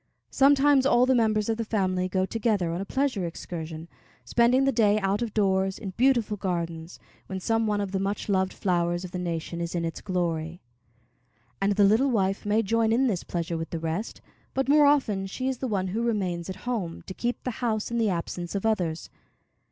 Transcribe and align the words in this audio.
Sometimes 0.31 0.87
all 0.87 1.05
the 1.05 1.13
members 1.13 1.47
of 1.47 1.57
the 1.57 1.63
family 1.63 2.09
go 2.09 2.25
together 2.25 2.71
on 2.71 2.81
a 2.81 2.85
pleasure 2.85 3.23
excursion, 3.27 3.87
spending 4.25 4.63
the 4.63 4.71
day 4.71 4.99
out 4.99 5.21
of 5.21 5.31
doors, 5.31 5.77
in 5.77 5.91
beautiful 5.91 6.37
gardens, 6.37 6.97
when 7.27 7.39
some 7.39 7.67
one 7.67 7.79
of 7.79 7.91
the 7.91 7.99
much 7.99 8.27
loved 8.27 8.51
flowers 8.51 9.05
of 9.05 9.11
the 9.11 9.19
nation 9.19 9.61
is 9.61 9.75
in 9.75 9.85
its 9.85 10.01
glory; 10.01 10.59
and 11.61 11.73
the 11.73 11.83
little 11.83 12.09
wife 12.09 12.47
may 12.47 12.63
join 12.63 12.91
in 12.91 13.05
this 13.05 13.23
pleasure 13.23 13.57
with 13.59 13.69
the 13.69 13.77
rest, 13.77 14.21
but 14.55 14.67
more 14.67 14.87
often 14.87 15.27
she 15.27 15.47
is 15.47 15.59
the 15.59 15.67
one 15.67 15.89
who 15.89 16.01
remains 16.01 16.49
at 16.49 16.55
home 16.65 17.03
to 17.03 17.13
keep 17.13 17.43
the 17.43 17.51
house 17.61 17.91
in 17.91 17.99
the 17.99 18.09
absence 18.09 18.55
of 18.55 18.65
others. 18.65 19.11